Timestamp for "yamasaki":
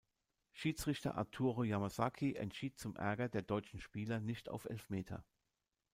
1.63-2.33